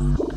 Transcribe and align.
Bye. 0.00 0.29